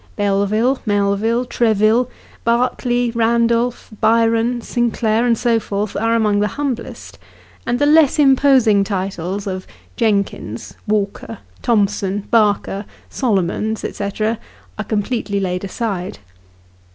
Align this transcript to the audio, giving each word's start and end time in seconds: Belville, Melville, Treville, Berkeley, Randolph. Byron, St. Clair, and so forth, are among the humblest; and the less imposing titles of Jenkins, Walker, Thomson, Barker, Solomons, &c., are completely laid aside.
Belville, 0.15 0.79
Melville, 0.83 1.45
Treville, 1.45 2.09
Berkeley, 2.43 3.11
Randolph. 3.11 3.91
Byron, 4.01 4.59
St. 4.61 4.91
Clair, 4.91 5.27
and 5.27 5.37
so 5.37 5.59
forth, 5.59 5.95
are 5.95 6.15
among 6.15 6.39
the 6.39 6.47
humblest; 6.57 7.19
and 7.67 7.77
the 7.77 7.85
less 7.85 8.17
imposing 8.17 8.83
titles 8.83 9.45
of 9.45 9.67
Jenkins, 9.95 10.73
Walker, 10.87 11.37
Thomson, 11.61 12.21
Barker, 12.31 12.85
Solomons, 13.11 13.81
&c., 13.87 14.03
are 14.23 14.85
completely 14.87 15.39
laid 15.39 15.63
aside. 15.63 16.17